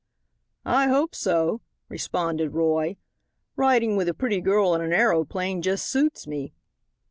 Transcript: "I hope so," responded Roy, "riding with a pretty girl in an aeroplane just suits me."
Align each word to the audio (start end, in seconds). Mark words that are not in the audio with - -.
"I 0.65 0.87
hope 0.87 1.13
so," 1.13 1.61
responded 1.87 2.55
Roy, 2.55 2.97
"riding 3.55 3.95
with 3.95 4.09
a 4.09 4.15
pretty 4.15 4.41
girl 4.41 4.73
in 4.73 4.81
an 4.81 4.93
aeroplane 4.93 5.61
just 5.61 5.87
suits 5.87 6.25
me." 6.25 6.53